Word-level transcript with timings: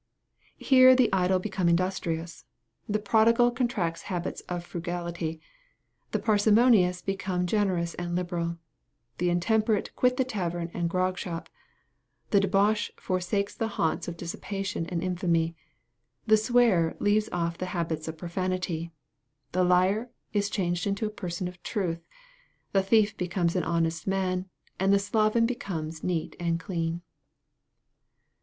Here 0.57 0.95
the 0.95 1.13
idle 1.13 1.37
become 1.37 1.69
industrious, 1.69 2.45
the 2.89 2.97
prodigal 2.97 3.51
contracts 3.51 4.01
habits 4.09 4.41
of 4.49 4.65
frugality, 4.65 5.39
the 6.09 6.17
parsimonious 6.17 7.03
become 7.03 7.45
generous 7.45 7.93
and 7.93 8.15
liberal, 8.15 8.57
the 9.19 9.29
intemperate 9.29 9.95
quit 9.95 10.17
the 10.17 10.23
tavern 10.23 10.71
and 10.73 10.85
the 10.85 10.89
grog 10.89 11.19
shop, 11.19 11.49
the 12.31 12.39
debauchee 12.39 12.93
forsakes 12.97 13.53
the 13.53 13.67
haunts 13.77 14.07
of 14.07 14.17
dissipation 14.17 14.87
and 14.87 15.03
infamy, 15.03 15.55
the 16.25 16.35
swearer 16.35 16.95
leaves 16.99 17.29
off 17.31 17.59
the 17.59 17.67
habits 17.77 18.07
of 18.07 18.17
profanity, 18.17 18.89
the 19.51 19.63
liar 19.63 20.09
is 20.33 20.49
changed 20.49 20.87
into 20.87 21.05
a 21.05 21.11
person 21.11 21.47
of 21.47 21.61
truth, 21.61 22.01
the 22.71 22.81
thief 22.81 23.15
becomes 23.17 23.55
an 23.55 23.63
honest 23.63 24.07
man, 24.07 24.49
and 24.79 24.91
the 24.91 24.97
sloven 24.97 25.45
becomes 25.45 26.03
neat 26.03 26.35
and 26.39 26.59
clean." 26.59 27.03